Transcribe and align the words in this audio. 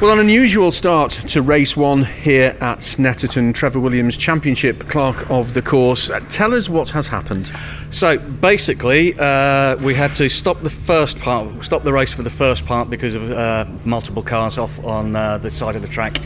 Well, 0.00 0.12
an 0.12 0.20
unusual 0.20 0.70
start 0.70 1.10
to 1.10 1.42
race 1.42 1.76
one 1.76 2.04
here 2.04 2.56
at 2.60 2.78
Snetterton. 2.78 3.52
Trevor 3.52 3.80
Williams, 3.80 4.16
Championship 4.16 4.88
Clerk 4.88 5.28
of 5.28 5.54
the 5.54 5.60
course. 5.60 6.08
Uh, 6.08 6.20
tell 6.28 6.54
us 6.54 6.68
what 6.68 6.88
has 6.90 7.08
happened. 7.08 7.50
So 7.90 8.16
basically, 8.16 9.18
uh, 9.18 9.74
we 9.78 9.94
had 9.94 10.14
to 10.14 10.28
stop 10.28 10.62
the 10.62 10.70
first 10.70 11.18
part, 11.18 11.64
stop 11.64 11.82
the 11.82 11.92
race 11.92 12.12
for 12.12 12.22
the 12.22 12.30
first 12.30 12.64
part 12.64 12.88
because 12.88 13.16
of 13.16 13.28
uh, 13.32 13.64
multiple 13.84 14.22
cars 14.22 14.56
off 14.56 14.78
on 14.84 15.16
uh, 15.16 15.38
the 15.38 15.50
side 15.50 15.74
of 15.74 15.82
the 15.82 15.88
track 15.88 16.20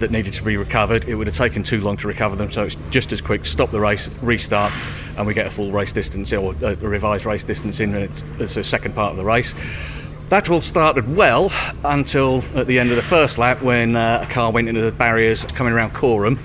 that 0.00 0.10
needed 0.10 0.34
to 0.34 0.42
be 0.42 0.58
recovered. 0.58 1.08
It 1.08 1.14
would 1.14 1.26
have 1.26 1.36
taken 1.36 1.62
too 1.62 1.80
long 1.80 1.96
to 1.98 2.08
recover 2.08 2.36
them, 2.36 2.50
so 2.50 2.64
it's 2.64 2.76
just 2.90 3.10
as 3.10 3.22
quick. 3.22 3.46
Stop 3.46 3.70
the 3.70 3.80
race, 3.80 4.10
restart, 4.20 4.70
and 5.16 5.26
we 5.26 5.32
get 5.32 5.46
a 5.46 5.50
full 5.50 5.72
race 5.72 5.92
distance 5.92 6.30
or 6.34 6.54
a 6.60 6.76
revised 6.76 7.24
race 7.24 7.42
distance 7.42 7.80
in. 7.80 7.94
And 7.94 8.04
it's, 8.04 8.22
it's 8.38 8.54
the 8.54 8.64
second 8.64 8.94
part 8.94 9.12
of 9.12 9.16
the 9.16 9.24
race. 9.24 9.54
That 10.34 10.50
all 10.50 10.62
started 10.62 11.14
well 11.14 11.52
until 11.84 12.42
at 12.56 12.66
the 12.66 12.80
end 12.80 12.90
of 12.90 12.96
the 12.96 13.02
first 13.02 13.38
lap 13.38 13.62
when 13.62 13.94
uh, 13.94 14.26
a 14.28 14.32
car 14.32 14.50
went 14.50 14.68
into 14.68 14.80
the 14.80 14.90
barriers 14.90 15.44
coming 15.44 15.72
around 15.72 15.94
Coram. 15.94 16.40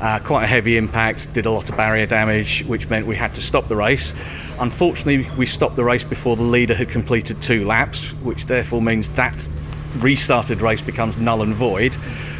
Uh, 0.00 0.18
quite 0.18 0.42
a 0.42 0.46
heavy 0.48 0.76
impact, 0.76 1.32
did 1.34 1.46
a 1.46 1.50
lot 1.52 1.70
of 1.70 1.76
barrier 1.76 2.04
damage, 2.04 2.64
which 2.64 2.88
meant 2.88 3.06
we 3.06 3.14
had 3.14 3.32
to 3.36 3.40
stop 3.40 3.68
the 3.68 3.76
race. 3.76 4.12
Unfortunately, 4.58 5.30
we 5.36 5.46
stopped 5.46 5.76
the 5.76 5.84
race 5.84 6.02
before 6.02 6.34
the 6.34 6.42
leader 6.42 6.74
had 6.74 6.88
completed 6.88 7.40
two 7.40 7.64
laps, 7.64 8.10
which 8.24 8.46
therefore 8.46 8.82
means 8.82 9.08
that 9.10 9.48
restarted 9.96 10.60
race 10.60 10.82
becomes 10.82 11.16
null 11.16 11.42
and 11.42 11.54
void. 11.54 11.96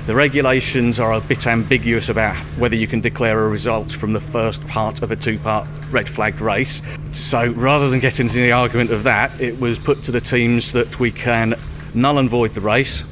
The 0.07 0.15
regulations 0.15 0.99
are 0.99 1.13
a 1.13 1.21
bit 1.21 1.47
ambiguous 1.47 2.09
about 2.09 2.37
whether 2.57 2.77
you 2.77 2.87
can 2.87 3.01
declare 3.01 3.45
a 3.45 3.49
result 3.49 3.93
from 3.93 4.13
the 4.13 4.21
first 4.21 4.67
part 4.69 5.03
of 5.03 5.11
a 5.11 5.17
two 5.17 5.39
part 5.39 5.69
red 5.91 6.09
flagged 6.09 6.41
race. 6.41 6.83
So 7.11 7.51
rather 7.53 7.91
than 7.91 8.01
get 8.01 8.21
into 8.21 8.35
the 8.35 8.53
argument 8.53 8.91
of 8.91 9.03
that, 9.05 9.39
it 9.41 9.59
was 9.61 9.79
put 9.79 10.03
to 10.05 10.13
the 10.13 10.21
teams 10.21 10.73
that 10.73 10.99
we 10.99 11.11
can 11.11 11.55
null 11.95 12.19
and 12.19 12.29
void 12.29 12.55
the 12.55 12.61
race, 12.61 13.05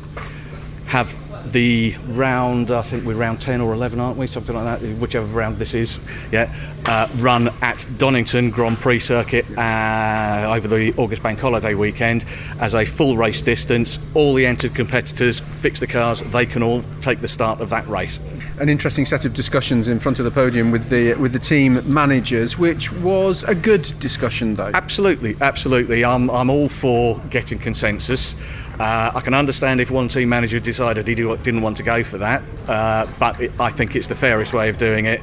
have 0.86 1.14
the 1.52 1.96
round, 2.08 2.70
I 2.70 2.82
think 2.82 3.04
we're 3.04 3.14
round 3.14 3.40
10 3.40 3.60
or 3.60 3.72
11, 3.72 4.00
aren't 4.00 4.18
we? 4.18 4.26
Something 4.26 4.54
like 4.54 4.80
that, 4.80 4.86
whichever 4.98 5.26
round 5.26 5.58
this 5.58 5.74
is. 5.74 5.98
Yeah, 6.30 6.54
uh, 6.86 7.08
run 7.16 7.48
at 7.62 7.86
Donington 7.98 8.50
Grand 8.50 8.78
Prix 8.78 9.00
circuit 9.00 9.44
uh, 9.58 10.52
over 10.54 10.68
the 10.68 10.94
August 10.96 11.22
Bank 11.22 11.38
Holiday 11.38 11.74
weekend 11.74 12.24
as 12.60 12.74
a 12.74 12.84
full 12.84 13.16
race 13.16 13.42
distance. 13.42 13.98
All 14.14 14.34
the 14.34 14.46
entered 14.46 14.74
competitors 14.74 15.40
fix 15.40 15.80
the 15.80 15.86
cars, 15.86 16.22
they 16.22 16.46
can 16.46 16.62
all 16.62 16.82
take 17.00 17.20
the 17.20 17.28
start 17.28 17.60
of 17.60 17.70
that 17.70 17.88
race. 17.88 18.20
An 18.58 18.68
interesting 18.68 19.04
set 19.04 19.24
of 19.24 19.34
discussions 19.34 19.88
in 19.88 19.98
front 19.98 20.18
of 20.18 20.24
the 20.24 20.30
podium 20.30 20.70
with 20.70 20.88
the 20.88 21.14
with 21.14 21.32
the 21.32 21.38
team 21.38 21.82
managers, 21.92 22.56
which 22.56 22.92
was 22.92 23.44
a 23.44 23.54
good 23.54 23.92
discussion, 23.98 24.54
though. 24.54 24.70
Absolutely, 24.72 25.36
absolutely. 25.40 26.04
I'm, 26.04 26.30
I'm 26.30 26.50
all 26.50 26.68
for 26.68 27.20
getting 27.30 27.58
consensus. 27.58 28.34
Uh, 28.78 29.10
I 29.14 29.20
can 29.20 29.32
understand 29.32 29.80
if 29.80 29.90
one 29.90 30.08
team 30.08 30.28
manager 30.28 30.60
decided 30.60 31.08
he 31.08 31.14
didn't 31.42 31.62
want 31.62 31.76
to 31.78 31.82
go 31.82 32.04
for 32.04 32.18
that, 32.18 32.42
uh, 32.68 33.06
but 33.18 33.40
it, 33.40 33.52
I 33.58 33.70
think 33.70 33.96
it's 33.96 34.08
the 34.08 34.14
fairest 34.14 34.52
way 34.52 34.68
of 34.68 34.78
doing 34.78 35.06
it 35.06 35.20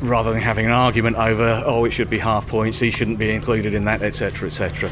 rather 0.00 0.32
than 0.32 0.40
having 0.40 0.66
an 0.66 0.72
argument 0.72 1.16
over, 1.16 1.62
oh, 1.66 1.84
it 1.84 1.90
should 1.90 2.10
be 2.10 2.18
half 2.18 2.46
points, 2.46 2.78
he 2.78 2.90
shouldn't 2.90 3.18
be 3.18 3.30
included 3.30 3.74
in 3.74 3.84
that, 3.84 4.02
etc., 4.02 4.46
etc. 4.46 4.90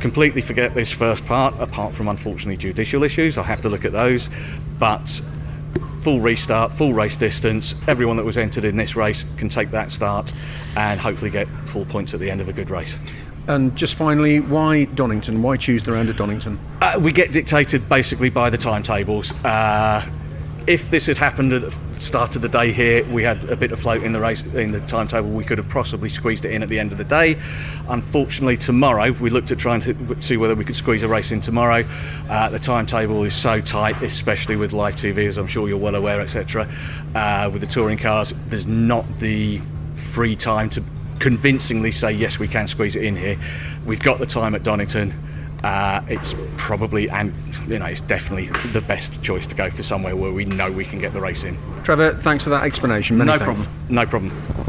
Completely 0.00 0.40
forget 0.40 0.72
this 0.74 0.90
first 0.90 1.26
part, 1.26 1.54
apart 1.60 1.94
from 1.94 2.08
unfortunately 2.08 2.56
judicial 2.56 3.02
issues. 3.02 3.36
I'll 3.36 3.44
have 3.44 3.60
to 3.62 3.68
look 3.68 3.84
at 3.84 3.92
those, 3.92 4.30
but 4.78 5.20
full 6.00 6.20
restart, 6.20 6.72
full 6.72 6.94
race 6.94 7.16
distance. 7.16 7.74
Everyone 7.86 8.16
that 8.16 8.24
was 8.24 8.38
entered 8.38 8.64
in 8.64 8.76
this 8.76 8.96
race 8.96 9.24
can 9.36 9.48
take 9.48 9.70
that 9.72 9.92
start 9.92 10.32
and 10.76 10.98
hopefully 10.98 11.30
get 11.30 11.46
full 11.66 11.84
points 11.84 12.14
at 12.14 12.20
the 12.20 12.30
end 12.30 12.40
of 12.40 12.48
a 12.48 12.52
good 12.52 12.70
race. 12.70 12.96
And 13.50 13.74
just 13.74 13.96
finally, 13.96 14.38
why 14.38 14.84
Donington? 14.84 15.42
Why 15.42 15.56
choose 15.56 15.82
the 15.82 15.90
round 15.90 16.08
at 16.08 16.16
Donington? 16.16 16.56
Uh, 16.80 17.00
we 17.02 17.10
get 17.10 17.32
dictated 17.32 17.88
basically 17.88 18.30
by 18.30 18.48
the 18.48 18.56
timetables. 18.56 19.32
Uh, 19.44 20.08
if 20.68 20.88
this 20.92 21.06
had 21.06 21.18
happened 21.18 21.52
at 21.52 21.62
the 21.62 22.00
start 22.00 22.36
of 22.36 22.42
the 22.42 22.48
day 22.48 22.70
here, 22.70 23.04
we 23.06 23.24
had 23.24 23.42
a 23.50 23.56
bit 23.56 23.72
of 23.72 23.80
float 23.80 24.04
in 24.04 24.12
the 24.12 24.20
race 24.20 24.42
in 24.42 24.70
the 24.70 24.78
timetable. 24.82 25.30
We 25.30 25.42
could 25.42 25.58
have 25.58 25.68
possibly 25.68 26.08
squeezed 26.08 26.44
it 26.44 26.52
in 26.52 26.62
at 26.62 26.68
the 26.68 26.78
end 26.78 26.92
of 26.92 26.98
the 26.98 27.04
day. 27.04 27.40
Unfortunately, 27.88 28.56
tomorrow 28.56 29.10
we 29.10 29.30
looked 29.30 29.50
at 29.50 29.58
trying 29.58 29.80
to 29.80 30.22
see 30.22 30.36
whether 30.36 30.54
we 30.54 30.64
could 30.64 30.76
squeeze 30.76 31.02
a 31.02 31.08
race 31.08 31.32
in 31.32 31.40
tomorrow. 31.40 31.84
Uh, 32.28 32.50
the 32.50 32.58
timetable 32.60 33.24
is 33.24 33.34
so 33.34 33.60
tight, 33.60 34.00
especially 34.00 34.54
with 34.54 34.72
live 34.72 34.94
TV, 34.94 35.26
as 35.26 35.38
I'm 35.38 35.48
sure 35.48 35.66
you're 35.66 35.76
well 35.76 35.96
aware, 35.96 36.20
etc. 36.20 36.72
Uh, 37.16 37.50
with 37.52 37.62
the 37.62 37.66
touring 37.66 37.98
cars, 37.98 38.32
there's 38.46 38.68
not 38.68 39.18
the 39.18 39.60
free 39.96 40.36
time 40.36 40.70
to 40.70 40.84
convincingly 41.20 41.92
say 41.92 42.10
yes, 42.10 42.38
we 42.38 42.48
can 42.48 42.66
squeeze 42.66 42.96
it 42.96 43.04
in 43.04 43.14
here. 43.14 43.38
We've 43.86 44.02
got 44.02 44.18
the 44.18 44.26
time 44.26 44.54
at 44.56 44.64
Donington. 44.64 45.14
Uh, 45.62 46.02
it's 46.08 46.34
probably 46.56 47.10
and 47.10 47.34
you 47.68 47.78
know 47.78 47.84
it's 47.84 48.00
definitely 48.00 48.46
the 48.72 48.80
best 48.80 49.22
choice 49.22 49.46
to 49.46 49.54
go 49.54 49.68
for 49.68 49.82
somewhere 49.82 50.16
where 50.16 50.32
we 50.32 50.46
know 50.46 50.72
we 50.72 50.86
can 50.86 50.98
get 50.98 51.12
the 51.12 51.20
race 51.20 51.44
in. 51.44 51.56
Trevor, 51.84 52.14
thanks 52.14 52.44
for 52.44 52.50
that 52.50 52.64
explanation. 52.64 53.18
Many 53.18 53.32
no 53.32 53.38
thanks. 53.38 53.66
problem. 53.66 53.86
No 53.90 54.06
problem. 54.06 54.59